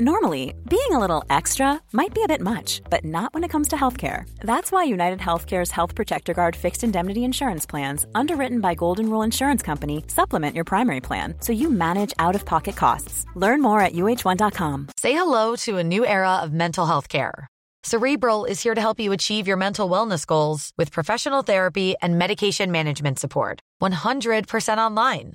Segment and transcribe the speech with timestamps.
[0.00, 3.68] Normally, being a little extra might be a bit much, but not when it comes
[3.68, 4.28] to healthcare.
[4.40, 9.22] That's why United Healthcare's Health Protector Guard fixed indemnity insurance plans, underwritten by Golden Rule
[9.22, 13.24] Insurance Company, supplement your primary plan so you manage out of pocket costs.
[13.36, 14.88] Learn more at uh1.com.
[14.96, 17.46] Say hello to a new era of mental health care.
[17.84, 22.18] Cerebral is here to help you achieve your mental wellness goals with professional therapy and
[22.18, 23.60] medication management support.
[23.80, 25.34] 100% online.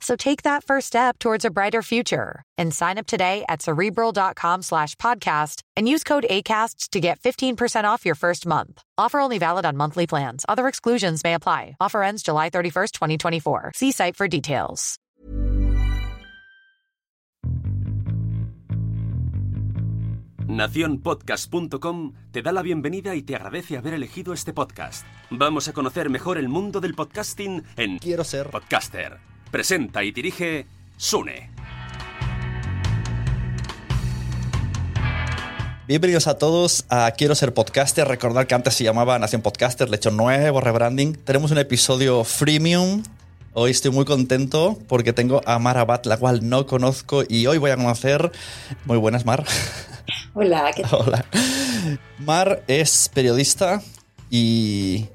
[0.00, 4.62] So take that first step towards a brighter future and sign up today at cerebral.com
[4.62, 8.80] slash podcast and use code ACasts to get 15% off your first month.
[8.96, 10.44] Offer only valid on monthly plans.
[10.48, 11.76] Other exclusions may apply.
[11.80, 13.72] Offer ends July 31st, 2024.
[13.74, 14.98] See site for details.
[20.48, 25.06] Naciónpodcast.com te da la bienvenida y te agradece haber elegido este podcast.
[25.30, 29.37] Vamos a conocer mejor el mundo del podcasting en Quiero ser Podcaster.
[29.50, 30.66] Presenta y dirige
[30.98, 31.48] Sune.
[35.86, 38.06] Bienvenidos a todos a Quiero ser podcaster.
[38.06, 41.14] Recordar que antes se llamaba Nación Podcaster, le he hecho nuevo rebranding.
[41.14, 43.02] Tenemos un episodio freemium.
[43.54, 47.56] Hoy estoy muy contento porque tengo a Mar Abad, la cual no conozco y hoy
[47.56, 48.30] voy a conocer.
[48.84, 49.46] Muy buenas, Mar.
[50.34, 51.00] Hola, ¿qué tal?
[51.00, 51.24] Hola.
[52.18, 53.80] Mar es periodista
[54.28, 55.06] y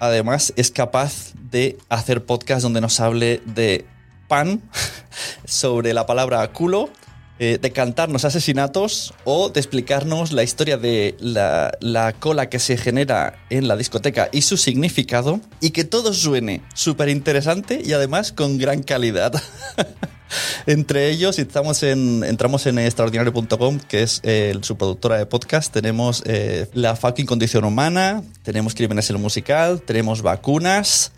[0.00, 3.84] además es capaz de hacer podcast donde nos hable de
[4.26, 4.62] pan,
[5.44, 6.90] sobre la palabra culo,
[7.38, 12.76] eh, de cantarnos asesinatos o de explicarnos la historia de la, la cola que se
[12.76, 18.32] genera en la discoteca y su significado y que todo suene súper interesante y además
[18.32, 19.32] con gran calidad.
[20.66, 24.22] Entre ellos, estamos en, entramos en extraordinario.com, que es
[24.62, 25.72] su productora de podcast.
[25.72, 31.12] Tenemos eh, La fucking condición humana, tenemos Crímenes en el musical, tenemos vacunas.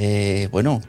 [0.00, 0.80] Eh, bueno,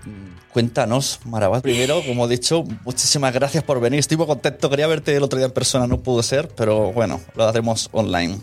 [0.53, 1.63] cuéntanos, Marabat.
[1.63, 3.99] Primero, como he dicho, muchísimas gracias por venir.
[3.99, 4.69] Estoy muy contento.
[4.69, 8.37] Quería verte el otro día en persona, no pudo ser, pero bueno, lo haremos online.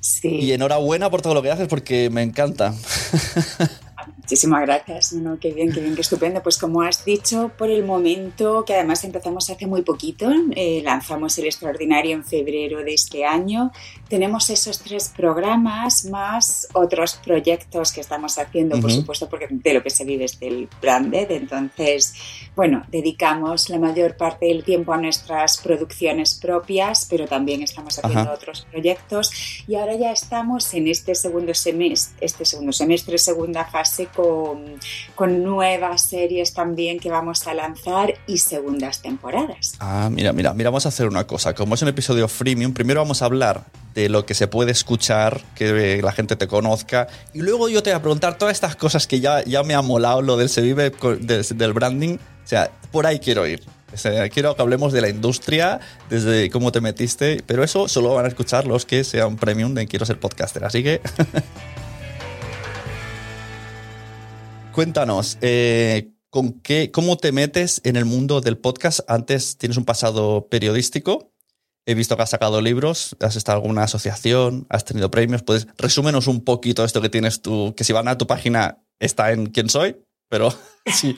[0.00, 0.28] Sí.
[0.28, 2.74] Y enhorabuena por todo lo que haces porque me encanta.
[4.26, 5.12] Muchísimas gracias.
[5.12, 6.42] No, qué bien, qué bien, qué estupendo.
[6.42, 11.38] Pues como has dicho, por el momento, que además empezamos hace muy poquito, eh, lanzamos
[11.38, 13.70] el extraordinario en febrero de este año.
[14.08, 19.02] Tenemos esos tres programas más otros proyectos que estamos haciendo, por Ujú.
[19.02, 21.30] supuesto, porque de lo que se vive es del branded.
[21.30, 22.14] Entonces,
[22.56, 28.22] bueno, dedicamos la mayor parte del tiempo a nuestras producciones propias, pero también estamos haciendo
[28.22, 28.32] Ajá.
[28.32, 29.30] otros proyectos.
[29.68, 34.64] Y ahora ya estamos en este segundo semestre, este segundo semestre, segunda fase con,
[35.14, 39.74] con nuevas series también que vamos a lanzar y segundas temporadas.
[39.78, 41.54] Ah, mira, mira, mira, vamos a hacer una cosa.
[41.54, 45.40] Como es un episodio freemium, primero vamos a hablar de lo que se puede escuchar,
[45.54, 49.06] que la gente te conozca, y luego yo te voy a preguntar todas estas cosas
[49.06, 52.16] que ya, ya me ha molado lo del Se Vive de- del branding.
[52.16, 53.62] O sea, por ahí quiero ir.
[53.92, 58.14] O sea, quiero que hablemos de la industria, desde cómo te metiste, pero eso solo
[58.14, 60.64] van a escuchar los que sean premium de Quiero ser podcaster.
[60.64, 61.00] Así que.
[64.76, 69.00] Cuéntanos, eh, ¿con qué, ¿cómo te metes en el mundo del podcast?
[69.08, 71.32] Antes tienes un pasado periodístico.
[71.86, 75.42] He visto que has sacado libros, has estado en alguna asociación, has tenido premios.
[75.42, 79.32] Puedes resúmenos un poquito esto que tienes tú, que si van a tu página está
[79.32, 79.96] en quién soy,
[80.28, 80.54] pero
[80.92, 81.14] sí.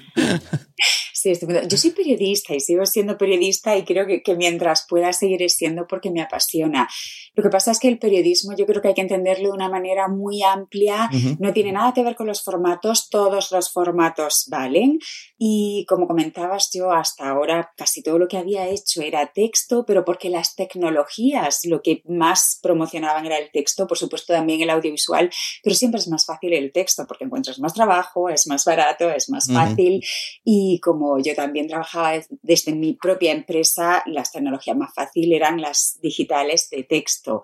[1.13, 1.67] Sí, estupendo.
[1.67, 5.89] Yo soy periodista y sigo siendo periodista y creo que, que mientras pueda seguiré siendo
[5.89, 6.89] porque me apasiona.
[7.35, 9.69] Lo que pasa es que el periodismo yo creo que hay que entenderlo de una
[9.69, 11.11] manera muy amplia.
[11.13, 11.37] Ujú.
[11.41, 15.01] No tiene nada que ver con los formatos, todos los formatos valen.
[15.37, 20.05] Y como comentabas, yo hasta ahora casi todo lo que había hecho era texto, pero
[20.05, 25.31] porque las tecnologías lo que más promocionaban era el texto, por supuesto también el audiovisual,
[25.65, 29.29] pero siempre es más fácil el texto porque encuentras más trabajo, es más barato, es
[29.31, 29.58] más Ujú.
[29.67, 30.05] Fácil.
[30.45, 35.99] Y como yo también trabajaba desde mi propia empresa, las tecnologías más fáciles eran las
[36.03, 37.43] digitales de texto.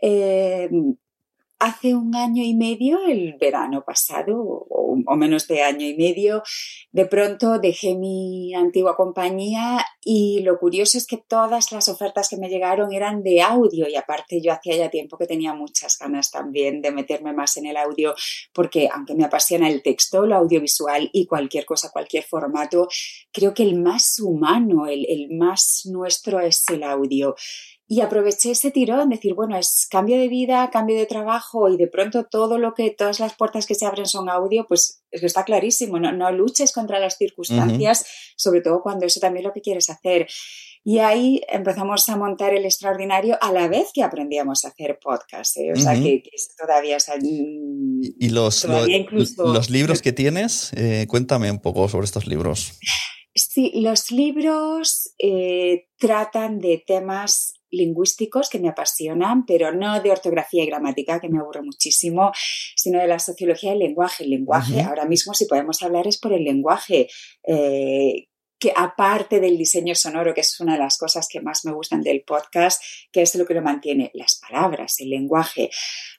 [0.00, 0.68] Eh,
[1.58, 6.42] hace un año y medio, el verano pasado, o, menos de año y medio,
[6.92, 12.36] de pronto dejé mi antigua compañía y lo curioso es que todas las ofertas que
[12.36, 16.30] me llegaron eran de audio y aparte yo hacía ya tiempo que tenía muchas ganas
[16.30, 18.14] también de meterme más en el audio
[18.52, 22.88] porque aunque me apasiona el texto, lo audiovisual y cualquier cosa, cualquier formato,
[23.32, 27.34] creo que el más humano, el, el más nuestro es el audio.
[27.88, 31.86] Y aproveché ese tirón, decir, bueno, es cambio de vida, cambio de trabajo y de
[31.86, 35.26] pronto todo lo que, todas las puertas que se abren son audio, pues es que
[35.26, 38.04] está clarísimo, no, no luches contra las circunstancias,
[38.36, 40.26] sobre todo cuando eso también es lo que quieres hacer.
[40.82, 45.56] Y ahí empezamos a montar el extraordinario a la vez que aprendíamos a hacer podcast.
[45.56, 45.72] ¿eh?
[45.72, 46.22] O sea, que,
[46.56, 46.98] todavía...
[47.20, 48.64] ¿Y los,
[49.36, 50.72] los libros que tienes?
[50.76, 52.78] Eh, cuéntame un poco sobre estos libros.
[53.34, 60.64] Sí, los libros eh, tratan de temas lingüísticos que me apasionan, pero no de ortografía
[60.64, 62.32] y gramática, que me aburre muchísimo,
[62.74, 64.24] sino de la sociología del lenguaje.
[64.24, 67.08] El lenguaje, ahora mismo, si podemos hablar, es por el lenguaje.
[67.46, 68.28] Eh,
[68.58, 72.00] que aparte del diseño sonoro, que es una de las cosas que más me gustan
[72.02, 72.82] del podcast,
[73.12, 75.70] que es lo que lo mantiene, las palabras, el lenguaje.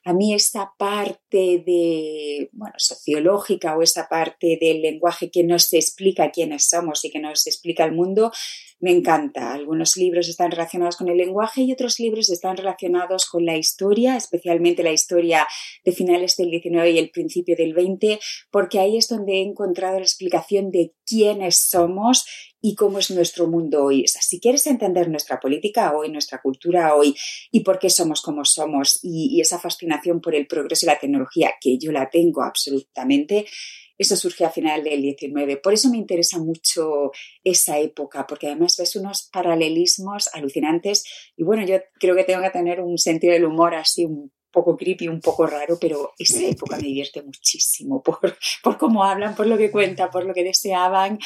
[0.04, 6.30] A mí esta parte de, bueno, sociológica o esa parte del lenguaje que nos explica
[6.30, 8.30] quiénes somos y que nos explica el mundo,
[8.80, 9.52] me encanta.
[9.52, 14.16] Algunos libros están relacionados con el lenguaje y otros libros están relacionados con la historia,
[14.16, 15.46] especialmente la historia
[15.84, 18.20] de finales del 19 y el principio del 20,
[18.50, 22.26] porque ahí es donde he encontrado la explicación de quiénes somos
[22.60, 24.04] y cómo es nuestro mundo hoy.
[24.06, 27.14] si quieres entender nuestra política hoy, nuestra cultura hoy
[27.50, 30.98] y por qué somos como somos y, y esa fascinación por el progreso y la
[30.98, 33.46] tecnología, que yo la tengo absolutamente,
[33.98, 35.58] eso surge a final del 19.
[35.58, 37.10] Por eso me interesa mucho
[37.44, 41.04] esa época, porque además ves unos paralelismos alucinantes
[41.36, 44.76] y bueno, yo creo que tengo que tener un sentido del humor así un poco
[44.76, 49.46] creepy, un poco raro, pero esa época me divierte muchísimo por, por cómo hablan, por
[49.46, 51.18] lo que cuentan, por lo que deseaban.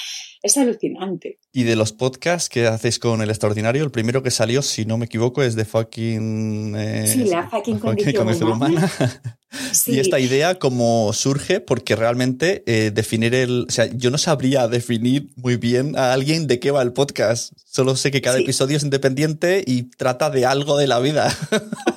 [0.42, 1.38] Es alucinante.
[1.52, 4.98] Y de los podcasts que hacéis con El Extraordinario, el primero que salió, si no
[4.98, 6.74] me equivoco, es de fucking...
[6.76, 8.90] Eh, sí, la fucking, condición, humana.
[9.86, 13.66] Y esta idea cómo surge, porque realmente eh, definir el...
[13.68, 17.52] O sea, yo no sabría definir muy bien a alguien de qué va el podcast.
[17.66, 21.36] Solo sé que cada episodio es independiente y trata de algo de la vida.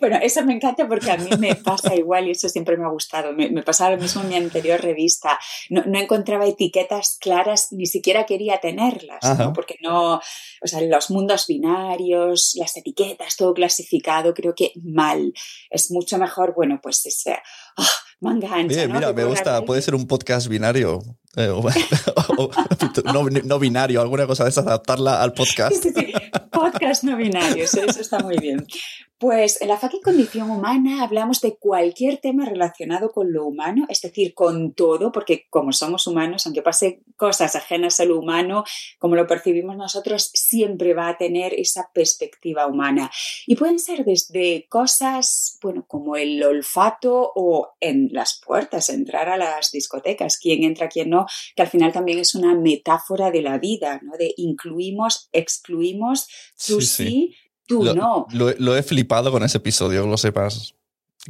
[0.00, 2.88] bueno, eso me encanta porque a mí me pasa igual y eso siempre me ha
[2.88, 3.32] gustado.
[3.32, 5.38] Me, pasaba lo mismo en mi anterior revista.
[5.68, 9.52] No, encontraba etiquetas claras, ni siquiera quería tenerlas, ¿no?
[9.52, 15.32] porque no, o sea, los mundos binarios, las etiquetas, todo clasificado, creo que mal.
[15.70, 17.38] Es mucho mejor, bueno, pues ese,
[17.76, 17.84] oh,
[18.20, 18.86] manga ancha.
[18.86, 21.02] Mira, me gusta, puede ser un podcast binario.
[21.36, 21.48] Eh,
[23.44, 25.84] no, binario, alguna cosa de esas, adaptarla al podcast.
[26.50, 28.66] Podcast no binario, eso está muy bien.
[29.20, 34.00] Pues en la fucking condición humana hablamos de cualquier tema relacionado con lo humano, es
[34.00, 38.64] decir, con todo, porque como somos humanos, aunque pase cosas ajenas a lo humano,
[38.98, 43.10] como lo percibimos nosotros, siempre va a tener esa perspectiva humana.
[43.46, 49.36] Y pueden ser desde cosas, bueno, como el olfato o en las puertas, entrar a
[49.36, 51.19] las discotecas, quién entra, quién no,
[51.54, 54.16] que al final también es una metáfora de la vida, ¿no?
[54.16, 56.26] De incluimos, excluimos,
[56.66, 57.34] tú sí
[57.78, 58.26] lo, no.
[58.30, 60.74] Lo, he flipado con ese episodio, lo sepas.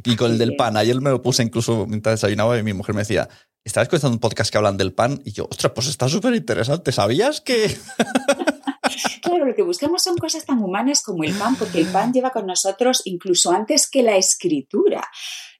[0.03, 0.77] Y con el del pan.
[0.77, 3.27] Ayer me lo puse incluso mientras desayunaba y mi mujer me decía,
[3.63, 5.21] ¿estás escuchando un podcast que hablan del pan?
[5.25, 6.91] Y yo, ostras, pues está súper interesante.
[6.91, 7.77] ¿Sabías que...?
[9.21, 12.31] claro, lo que buscamos son cosas tan humanas como el pan, porque el pan lleva
[12.31, 15.05] con nosotros incluso antes que la escritura.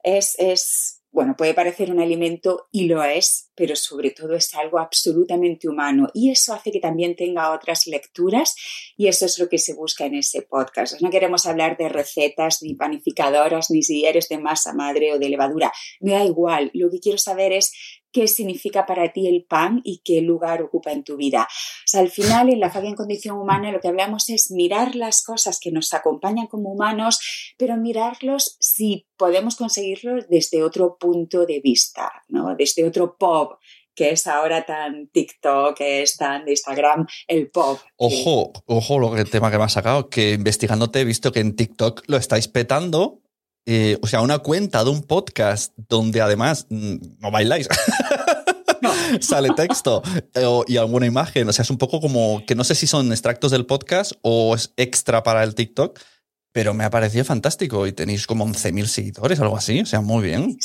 [0.03, 4.79] Es, es bueno, puede parecer un alimento y lo es, pero sobre todo es algo
[4.79, 8.55] absolutamente humano y eso hace que también tenga otras lecturas
[8.95, 11.01] y eso es lo que se busca en ese podcast.
[11.01, 15.71] No queremos hablar de recetas ni panificadoras ni si de masa madre o de levadura,
[15.99, 16.71] me da igual.
[16.73, 17.71] Lo que quiero saber es
[18.11, 21.47] qué significa para ti el pan y qué lugar ocupa en tu vida.
[21.93, 25.59] Al final, en la falla en condición humana, lo que hablamos es mirar las cosas
[25.59, 32.11] que nos acompañan como humanos, pero mirarlos si podemos conseguirlo desde otro punto de vista,
[32.27, 32.55] ¿no?
[32.55, 33.59] Desde otro pop,
[33.93, 37.79] que es ahora tan TikTok, que es tan de Instagram, el pop.
[37.97, 41.39] Ojo, ojo, lo que el tema que me has sacado, que investigándote he visto que
[41.39, 43.21] en TikTok lo estáis petando
[43.65, 47.67] eh, o sea, una cuenta de un podcast donde además mm, no bailáis.
[49.21, 50.01] Sale texto
[50.33, 51.47] eh, y alguna imagen.
[51.47, 54.55] O sea, es un poco como que no sé si son extractos del podcast o
[54.55, 55.99] es extra para el TikTok,
[56.51, 59.81] pero me ha parecido fantástico y tenéis como 11.000 seguidores, algo así.
[59.81, 60.57] O sea, muy bien.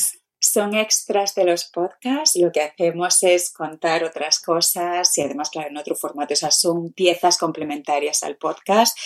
[0.52, 2.36] Son extras de los podcasts.
[2.36, 6.34] Lo que hacemos es contar otras cosas y además, claro, en otro formato.
[6.34, 8.96] Esas son piezas complementarias al podcast.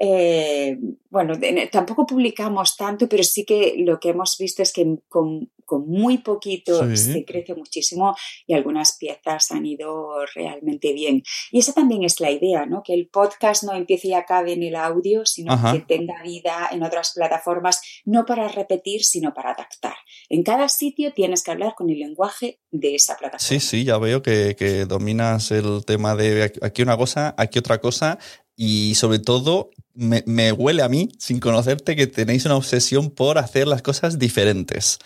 [0.00, 0.78] Eh,
[1.10, 1.34] bueno,
[1.70, 6.96] tampoco publicamos tanto, pero sí que lo que hemos visto es que con, muy poquito
[6.96, 11.22] se crece muchísimo y algunas piezas han ido realmente bien.
[11.50, 12.82] Y esa también es la idea, ¿no?
[12.82, 16.82] Que el podcast no empiece y acabe en el audio, sino que tenga vida en
[16.82, 19.96] otras plataformas, no para repetir, sino para adaptar.
[20.28, 23.46] En cada sitio tienes que hablar con el lenguaje de esa plataforma.
[23.46, 27.80] Sí, sí, ya veo que, que dominas el tema de aquí una cosa, aquí otra
[27.80, 28.18] cosa
[28.60, 33.38] y sobre todo me, me, huele a mí, sin conocerte, que tenéis una obsesión por
[33.38, 34.98] hacer las cosas diferentes.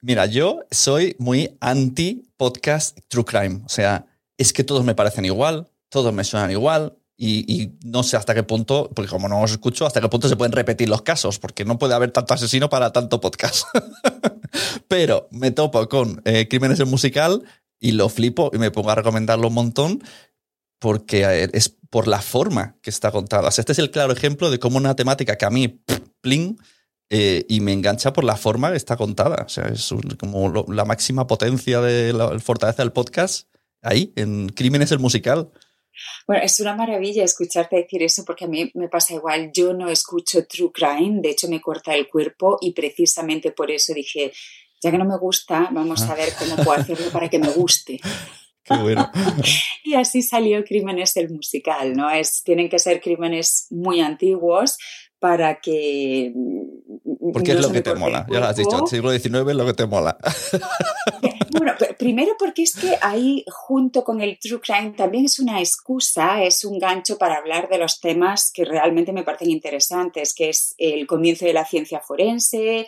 [0.00, 3.62] Mira, yo soy muy anti podcast true crime.
[3.64, 6.96] O sea, es que todos me parecen igual, todos me suenan igual.
[7.20, 10.36] Y, no sé hasta qué punto, porque como no os escucho, hasta qué punto se
[10.36, 13.66] pueden repetir los casos, porque no puede haber tanto asesino para tanto podcast.
[14.88, 17.42] Pero me topo con eh, Crímenes en Musical
[17.80, 20.04] y lo flipo y me pongo a recomendarlo un montón
[20.78, 23.48] porque eh, es por la forma que está contada.
[23.48, 25.82] este es el claro ejemplo de cómo una temática que a mí,
[26.20, 26.56] pling,
[27.10, 29.44] eh, y me engancha por la forma que está contada.
[29.44, 33.48] O sea, es como la máxima potencia de la fortaleza del podcast
[33.82, 35.50] ahí, en Crímenes el musical.
[36.26, 39.50] Bueno, es una maravilla escucharte decir eso porque a mí me pasa igual.
[39.52, 43.94] Yo no escucho True Crime, de hecho me corta el cuerpo y precisamente por eso
[43.94, 44.32] dije,
[44.82, 48.00] ya que no me gusta, vamos a ver cómo puedo hacerlo para que me guste.
[48.62, 49.10] Qué bueno.
[49.84, 52.10] y así salió Crímenes el musical, ¿no?
[52.10, 54.76] Es, tienen que ser crímenes muy antiguos
[55.18, 56.32] para que
[57.32, 59.66] porque es lo que te mola, ya lo has dicho, el siglo XIX es lo
[59.66, 60.16] que te mola.
[61.58, 66.42] Bueno, primero porque es que ahí junto con el True Crime también es una excusa,
[66.42, 70.74] es un gancho para hablar de los temas que realmente me parecen interesantes, que es
[70.78, 72.86] el comienzo de la ciencia forense,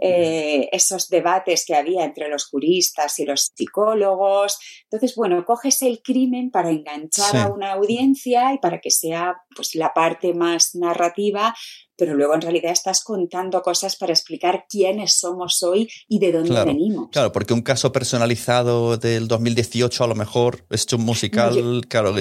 [0.00, 4.58] eh, esos debates que había entre los juristas y los psicólogos.
[4.84, 9.74] Entonces, bueno, coges el crimen para enganchar a una audiencia y para que sea pues,
[9.74, 11.54] la parte más narrativa
[11.96, 16.64] pero luego en realidad estás contando cosas para explicar quiénes somos hoy y de dónde
[16.64, 17.08] venimos.
[17.10, 22.14] Claro, porque un caso personalizado del 2018 a lo mejor, hecho un musical, claro,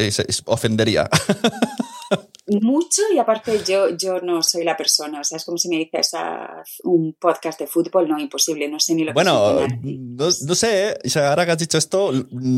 [0.45, 1.09] ofendería.
[2.47, 5.77] Mucho y aparte yo, yo no soy la persona, o sea, es como si me
[5.77, 6.11] dices
[6.83, 10.89] un podcast de fútbol, no, imposible, no sé ni lo que Bueno, no, no, sé,
[10.89, 11.19] ¿eh?
[11.19, 12.11] ahora que has dicho esto,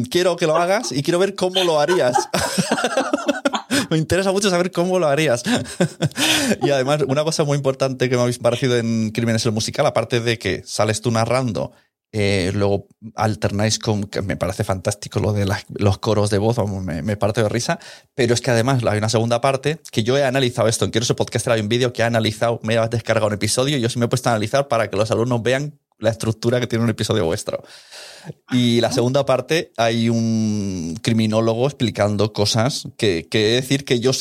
[0.09, 2.15] quiero que lo hagas y quiero ver cómo lo harías.
[3.93, 5.43] me interesa mucho saber cómo lo harías.
[6.61, 10.19] y además, una cosa muy importante que me habéis parecido en Crímenes el Musical, aparte
[10.19, 11.71] de que sales tú narrando,
[12.11, 17.01] eh, luego alternáis con, que me parece fantástico lo de los coros de voz, me,
[17.01, 17.79] me, parte de risa,
[18.13, 21.03] pero es que además hay una segunda parte que yo he analizado esto, en Quiero
[21.03, 23.89] ese podcast hay un vídeo que ha analizado, me ha descargado un episodio y yo
[23.89, 26.83] sí me he puesto a analizar para que los alumnos vean la estructura que tiene
[26.83, 27.63] un episodio vuestro.
[28.51, 34.11] Y la segunda parte hay un criminólogo explicando cosas que, que decir que yo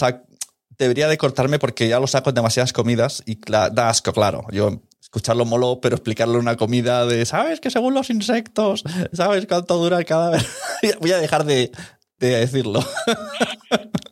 [0.79, 4.45] debería de cortarme porque ya lo saco en demasiadas comidas y da asco, claro.
[4.51, 7.61] Yo escucharlo molo, pero explicarle una comida de, ¿sabes?
[7.61, 10.45] Que según los insectos, ¿sabes cuánto dura el cadáver?
[11.01, 11.71] Voy a dejar de,
[12.19, 12.83] decirlo.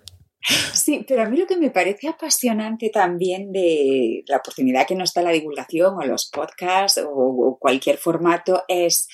[0.75, 5.13] Sí, pero a mí lo que me parece apasionante también de la oportunidad que nos
[5.13, 9.09] da la divulgación o los podcasts o cualquier formato es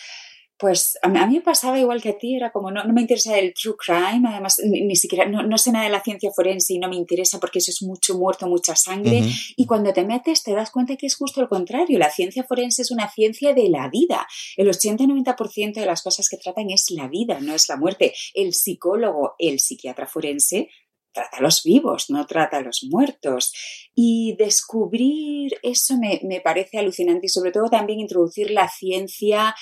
[0.58, 3.38] pues a mí, me pasaba igual que a ti, era como no, no me interesa
[3.38, 6.88] el true crime, además ni, siquiera no, sé nada de la ciencia forense y no
[6.88, 9.22] me interesa porque eso es mucho muerto, mucha sangre.
[9.56, 12.82] Y cuando te metes te das cuenta que es justo lo contrario, la ciencia forense
[12.82, 14.26] es una ciencia de la vida.
[14.56, 18.14] El 80-90% de las cosas que tratan es la vida, no es la muerte.
[18.32, 20.70] El psicólogo, el psiquiatra forense
[21.16, 23.52] trata a los vivos, no trata a los muertos.
[23.94, 29.54] Y descubrir eso me, me parece alucinante y sobre todo también introducir la ciencia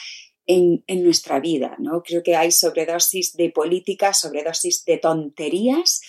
[0.46, 1.76] en, nuestra vida.
[1.78, 2.02] ¿no?
[2.02, 6.00] Creo que hay sobredosis de política, sobredosis de tonterías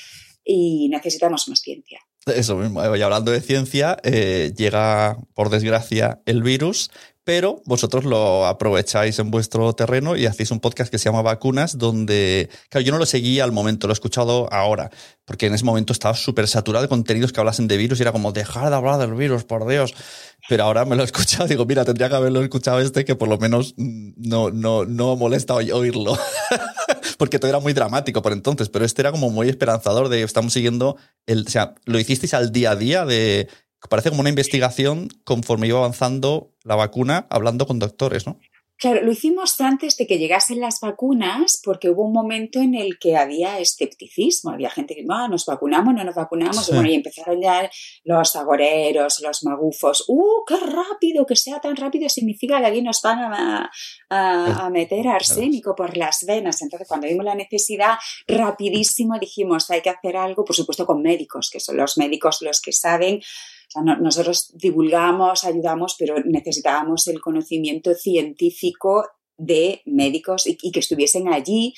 [0.43, 1.99] y necesitamos más ciencia.
[2.25, 6.89] Eso mismo, y hablando de ciencia, eh, llega por desgracia el virus
[7.25, 11.77] pero vosotros lo aprovecháis en vuestro terreno y hacéis un podcast que se llama Vacunas,
[11.79, 14.91] donde, claro, yo no lo seguía al momento, lo he escuchado ahora,
[15.25, 18.11] porque en ese momento estaba súper saturado de contenidos que hablasen de virus y era
[18.11, 19.95] como, dejar de hablar del virus, por Dios.
[20.47, 23.27] Pero ahora me lo he escuchado digo, mira, tendría que haberlo escuchado este que por
[23.27, 26.17] lo menos no, no, no molesta oírlo.
[27.17, 30.53] porque todo era muy dramático por entonces, pero este era como muy esperanzador de estamos
[30.53, 33.47] siguiendo el, o sea, lo hicisteis al día a día de
[33.87, 38.39] parece como una investigación conforme iba avanzando la vacuna hablando con doctores, ¿no?
[38.77, 42.99] Claro, lo hicimos antes de que llegasen las vacunas porque hubo un momento en el
[42.99, 44.51] que había escepticismo.
[44.51, 46.67] Había gente que, ah, nos vacunamos, no nos vacunamos.
[46.67, 47.69] Y, bueno, y empezaron ya
[48.03, 50.03] los agoreros, los magufos.
[50.09, 51.25] ¡Uh, qué rápido!
[51.25, 53.71] Que sea tan rápido significa que aquí nos van a,
[54.09, 56.61] a, a meter arsénico por las venas.
[56.61, 57.95] Entonces, cuando vimos la necesidad,
[58.27, 62.59] rapidísimo dijimos, hay que hacer algo, por supuesto, con médicos, que son los médicos los
[62.59, 63.21] que saben
[63.83, 69.05] nosotros divulgamos, ayudamos, pero necesitábamos el conocimiento científico
[69.37, 71.73] de médicos y, que estuviesen allí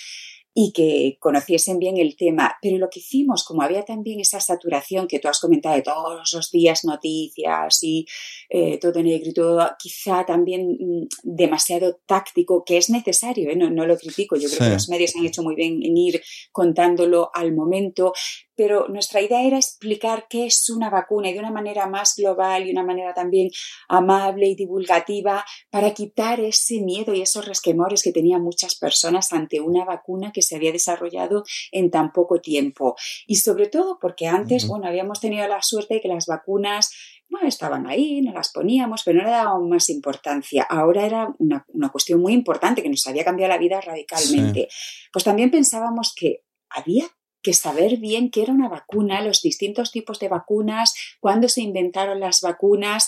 [0.60, 2.56] y que conociesen bien el tema.
[2.64, 6.34] Pero lo que hicimos, como había también esa saturación que tú has comentado de todos
[6.34, 8.08] los días noticias y
[8.50, 13.56] eh, todo negro y todo, quizá también mm, demasiado táctico, que es necesario, ¿eh?
[13.56, 16.24] no, no, lo critico, yo creo que los medios han hecho muy bien en ir
[16.52, 18.14] contándolo al momento,
[18.58, 22.68] pero nuestra idea era explicar qué es una vacuna y de una manera más global
[22.68, 23.50] y una manera también
[23.88, 29.62] amable y divulgativa para quitar ese miedo y esos resquemores que tenían muchas personas ante
[29.62, 32.96] una vacuna que se había desarrollado en tan poco tiempo.
[33.28, 36.92] Y sobre todo porque antes, bueno, habíamos tenido la suerte de que las vacunas
[37.30, 40.64] bueno, estaban ahí, no las poníamos, pero no le dábamos más importancia.
[40.64, 44.70] Ahora era una, cuestión muy importante que nos había cambiado la vida radicalmente.
[45.12, 47.06] Pues también pensábamos que había
[47.48, 52.20] que saber bien qué era una vacuna, los distintos tipos de vacunas, cuándo se inventaron
[52.20, 53.08] las vacunas,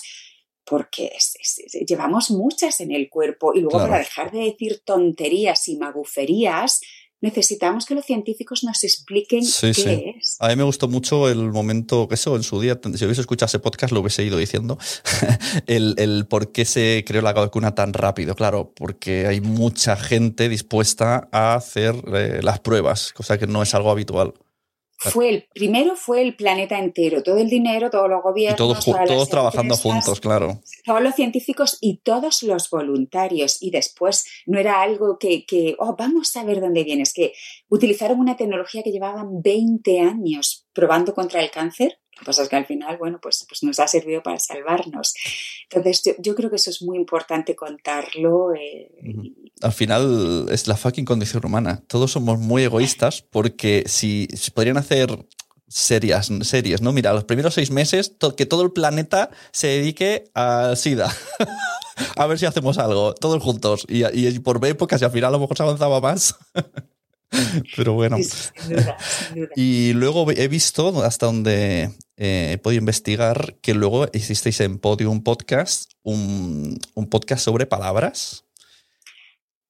[0.64, 1.12] porque
[1.86, 6.80] llevamos muchas en el cuerpo y luego para dejar de decir tonterías y maguferías,
[7.20, 10.36] necesitamos que los científicos nos expliquen qué es.
[10.40, 13.46] A mí me gustó mucho el momento, que eso en su día, si hubiese escuchado
[13.46, 14.78] ese podcast, lo hubiese ido diciendo,
[15.66, 18.34] el, el, por qué se creó la vacuna tan rápido.
[18.34, 23.74] Claro, porque hay mucha gente dispuesta a hacer eh, las pruebas, cosa que no es
[23.74, 24.34] algo habitual
[25.00, 29.28] fue el primero fue el planeta entero, todo el dinero, todos los gobiernos, todos, todos
[29.28, 30.60] trabajando juntos, claro.
[30.84, 33.62] Todos los científicos y todos los voluntarios.
[33.62, 37.32] Y después no era algo que, que oh, vamos a ver dónde vienes, que
[37.68, 42.48] utilizaron una tecnología que llevaban 20 años probando contra el cáncer lo que pasa es
[42.48, 45.14] que al final, bueno, pues, pues nos ha servido para salvarnos.
[45.70, 48.52] Entonces, yo, creo que eso es muy importante contarlo.
[48.54, 48.90] Eh,
[49.62, 51.82] al final es la fucking condición humana.
[51.86, 55.24] Todos somos muy egoístas porque si, podrían hacer
[55.68, 56.92] series, series, ¿no?
[56.92, 61.14] Mira, los primeros seis meses que todo el planeta se dedique a SIDA.
[62.16, 63.86] a ver si hacemos algo, todos juntos.
[63.88, 66.34] Y, y por épocas y al final a lo mejor se avanzaba más.
[67.76, 68.16] Pero bueno.
[69.56, 75.22] Y luego he visto hasta donde eh, he podido investigar que luego hicisteis en Podium
[75.22, 76.78] Podcast un,
[77.10, 78.44] podcast sobre palabras.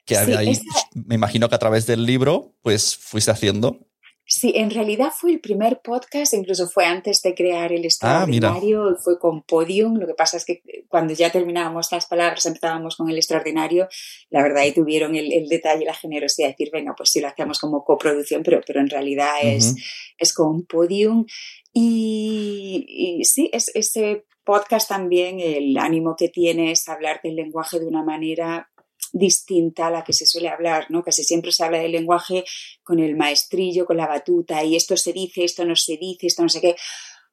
[0.04, 0.58] Que ahí,
[0.94, 3.86] me imagino que a través del libro, pues fuiste haciendo.
[4.32, 8.96] Sí, en realidad fue el primer podcast, incluso fue antes de crear el ah, extraordinario,
[9.02, 9.96] fue con Podium.
[9.96, 13.88] Lo que pasa es que cuando ya terminábamos las palabras, empezábamos con el extraordinario,
[14.30, 17.26] la verdad ahí tuvieron el, detalle y la generosidad de decir, venga, pues sí lo
[17.26, 19.74] hacemos como coproducción, pero, pero en realidad es,
[20.16, 21.26] es con Podium.
[21.72, 27.86] Y, sí, es, ese podcast también, el ánimo que tiene es hablar del lenguaje de
[27.88, 28.69] una manera
[29.12, 31.02] distinta a la que se suele hablar, ¿no?
[31.02, 32.44] Casi siempre se habla del lenguaje
[32.82, 36.42] con el maestrillo, con la batuta, y esto se dice, esto no se dice, esto
[36.42, 36.76] no sé qué.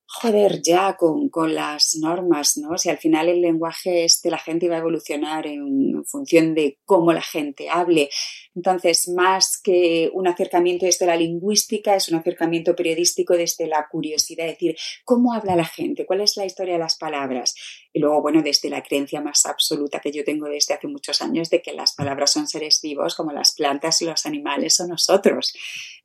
[0.10, 2.78] Joder, ya con, con las normas, ¿no?
[2.78, 7.12] Si al final el lenguaje este, la gente va a evolucionar en función de cómo
[7.12, 8.10] la gente hable.
[8.56, 14.48] Entonces, más que un acercamiento desde la lingüística, es un acercamiento periodístico desde la curiosidad,
[14.48, 16.06] es decir, ¿cómo habla la gente?
[16.06, 17.54] ¿Cuál es la historia de las palabras?
[17.98, 21.50] Y luego, bueno, desde la creencia más absoluta que yo tengo desde hace muchos años
[21.50, 25.52] de que las palabras son seres vivos como las plantas y los animales o nosotros.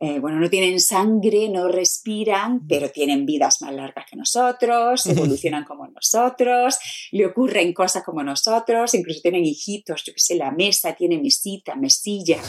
[0.01, 5.65] Eh, bueno, no tienen sangre, no respiran, pero tienen vidas más largas que nosotros, evolucionan
[5.65, 6.79] como nosotros,
[7.11, 11.75] le ocurren cosas como nosotros, incluso tienen hijitos, yo qué sé, la mesa tiene mesita,
[11.75, 12.41] mesilla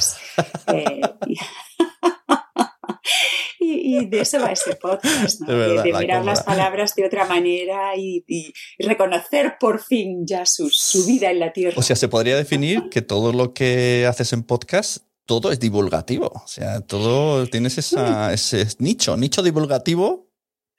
[0.68, 1.02] eh,
[3.64, 8.24] y, de eso va ese podcast, de, mirar las palabras de otra manera y,
[8.80, 10.70] reconocer por fin ya su,
[11.06, 11.76] vida en la tierra.
[11.78, 16.32] O sea, se podría definir que todo lo que haces en podcast todo es divulgativo.
[16.34, 20.30] O sea, todo tienes ese nicho, nicho divulgativo.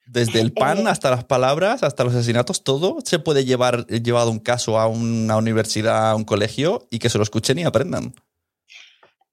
[0.07, 4.31] Desde el pan eh, hasta las palabras, hasta los asesinatos, todo se puede llevar llevado
[4.31, 8.15] un caso a una universidad, a un colegio y que se lo escuchen y aprendan.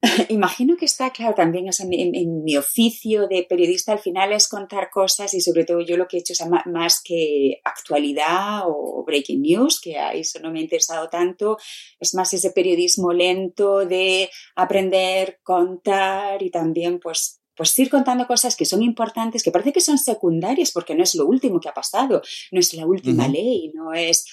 [0.29, 5.33] Imagino que está claro también en, mi oficio de periodista al final es contar cosas
[5.35, 9.79] y sobre todo yo lo que he hecho es más que actualidad o breaking news,
[9.79, 11.57] que a eso no me ha interesado tanto,
[11.99, 18.55] es más ese periodismo lento de aprender, contar y también pues pues ir contando cosas
[18.55, 21.73] que son importantes, que parece que son secundarias porque no es lo último que ha
[21.73, 24.25] pasado, no es la última ley, no es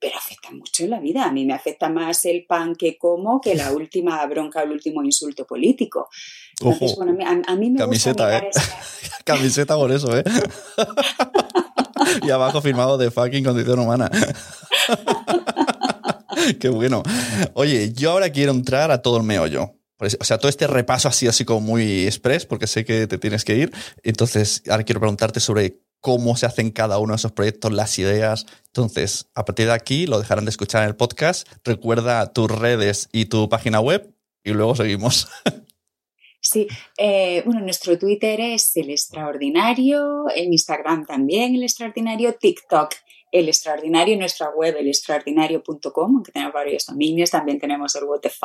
[0.00, 1.24] pero afecta mucho en la vida.
[1.24, 4.72] A mí me afecta más el pan que como que la última bronca o el
[4.72, 6.08] último insulto político.
[6.62, 7.02] Ojo.
[7.02, 8.50] a, mí me Camiseta, ¿eh?
[9.24, 10.24] Camiseta por eso, ¿eh?
[12.22, 14.10] y abajo firmado de fucking condición humana.
[16.60, 17.02] Qué bueno.
[17.54, 19.74] Oye, yo ahora quiero entrar a todo el meollo.
[20.00, 23.44] O sea, todo este repaso sido así como muy express, porque sé que te tienes
[23.44, 23.72] que ir.
[24.04, 28.46] Entonces, ahora quiero preguntarte sobre cómo se hacen cada uno de esos proyectos, las ideas.
[28.66, 31.48] Entonces, a partir de aquí lo dejarán de escuchar en el podcast.
[31.64, 35.28] Recuerda tus redes y tu página web y luego seguimos.
[36.40, 42.94] Sí, eh, bueno, nuestro Twitter es el extraordinario, en Instagram también el extraordinario, TikTok
[43.30, 48.42] el extraordinario, nuestra web el extraordinario.com, aunque tenemos varios dominios, también tenemos el WTF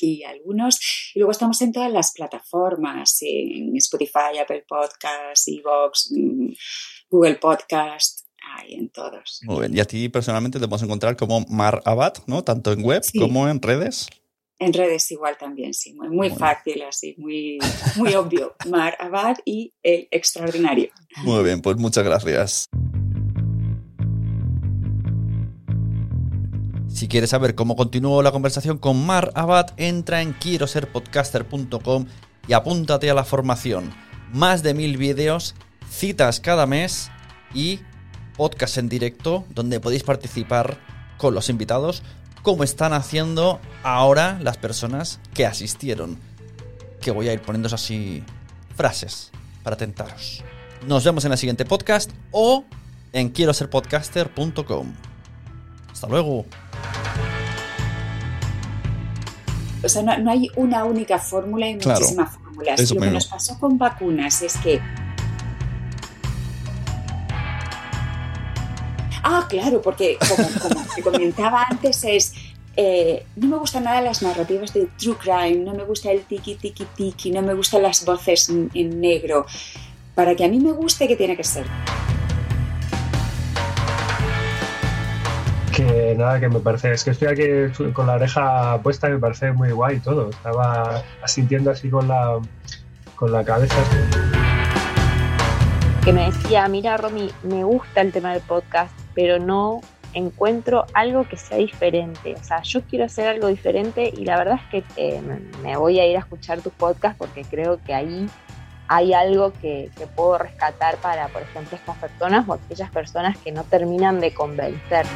[0.00, 1.12] y algunos.
[1.14, 6.52] Y luego estamos en todas las plataformas, en Spotify, Apple Podcasts, Evox, mm,
[7.14, 9.38] Google Podcast, ahí en todos.
[9.44, 9.76] Muy bien.
[9.76, 12.42] Y a ti personalmente te podemos encontrar como Mar Abad, ¿no?
[12.42, 14.08] Tanto en web como en redes.
[14.58, 17.58] En redes igual también, sí, muy, muy fácil, así, muy,
[17.94, 18.56] muy obvio.
[18.68, 20.90] Mar Abad y el extraordinario.
[21.22, 22.66] Muy bien, pues muchas gracias.
[26.88, 32.06] Si quieres saber cómo continuó la conversación con Mar Abad, entra en quiero ser podcaster.com
[32.48, 33.92] y apúntate a la formación.
[34.32, 35.54] Más de mil vídeos,
[35.94, 37.10] citas cada mes
[37.54, 37.80] y
[38.36, 40.78] podcast en directo donde podéis participar
[41.18, 42.02] con los invitados
[42.42, 46.18] como están haciendo ahora las personas que asistieron.
[47.00, 48.22] Que voy a ir poniendo así
[48.76, 49.30] frases
[49.62, 50.42] para tentaros.
[50.86, 52.64] Nos vemos en el siguiente podcast o
[53.12, 54.92] en quiero ser podcaster.com.
[55.90, 56.44] Hasta luego.
[59.82, 62.90] O sea, no, hay una única fórmula, hay muchísimas fórmulas.
[62.90, 64.80] Lo que nos pasó con vacunas es que
[69.54, 72.34] claro, porque como, te comentaba antes es,
[72.76, 76.56] eh, no me gustan nada las narrativas de true crime, no me gusta el tiki
[76.56, 79.46] tiki tiki, no me gustan las voces en negro.
[80.14, 81.66] Para que a mí me guste, ¿qué tiene que ser?
[85.74, 89.18] Que nada, que me parece, es que estoy aquí con la oreja puesta y me
[89.18, 90.30] parece muy guay todo.
[90.30, 92.40] Estaba asintiendo así con la,
[93.16, 93.74] con la cabeza.
[96.04, 99.80] Que me decía, mira Romy, me gusta el tema del podcast, pero no
[100.14, 102.34] encuentro algo que sea diferente.
[102.34, 105.20] O sea, yo quiero hacer algo diferente y la verdad es que eh,
[105.62, 108.28] me voy a ir a escuchar tus podcasts porque creo que ahí
[108.88, 113.64] hay algo que, puedo rescatar para, por ejemplo, estas personas o aquellas personas que no
[113.64, 115.06] terminan de convencer.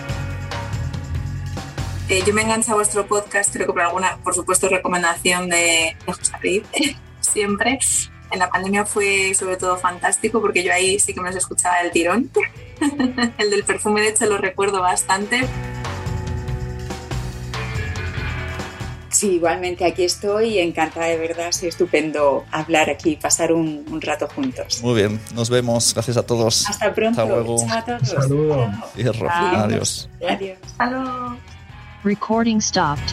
[2.09, 5.95] Eh, yo me enganché a vuestro podcast, creo que por alguna, por supuesto, recomendación de,
[6.07, 6.65] de José
[7.21, 7.79] siempre.
[8.31, 11.81] En la pandemia fue sobre todo fantástico porque yo ahí sí que me los escuchaba
[11.81, 12.31] el tirón.
[13.39, 15.47] el del perfume, de hecho, lo recuerdo bastante.
[19.11, 24.29] Sí, igualmente aquí estoy, encantada de verdad, es estupendo hablar aquí, pasar un, un, rato
[24.29, 24.81] juntos.
[24.83, 26.69] Muy bien, nos vemos, gracias a todos.
[26.69, 27.23] Hasta pronto.
[27.23, 27.57] Hasta luego.
[27.67, 28.09] Chao a todos.
[28.09, 28.71] Saludos.
[28.95, 30.11] Adiós.
[30.21, 30.59] Adiós.
[30.79, 31.37] Hasta
[32.05, 33.13] Recording stopped.